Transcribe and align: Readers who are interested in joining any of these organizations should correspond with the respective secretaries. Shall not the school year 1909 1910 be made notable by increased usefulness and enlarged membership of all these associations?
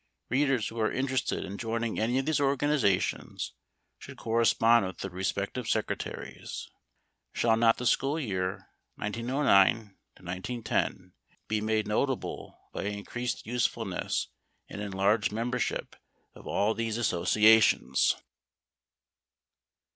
Readers 0.29 0.67
who 0.69 0.79
are 0.79 0.91
interested 0.91 1.45
in 1.45 1.59
joining 1.59 1.99
any 1.99 2.17
of 2.17 2.25
these 2.25 2.39
organizations 2.39 3.53
should 3.99 4.17
correspond 4.17 4.83
with 4.83 4.97
the 4.97 5.11
respective 5.11 5.67
secretaries. 5.69 6.67
Shall 7.33 7.55
not 7.55 7.77
the 7.77 7.85
school 7.85 8.19
year 8.19 8.67
1909 8.95 9.95
1910 10.19 11.13
be 11.47 11.61
made 11.61 11.85
notable 11.87 12.57
by 12.73 12.85
increased 12.85 13.45
usefulness 13.45 14.29
and 14.67 14.81
enlarged 14.81 15.31
membership 15.31 15.95
of 16.33 16.47
all 16.47 16.73
these 16.73 16.97
associations? 16.97 18.15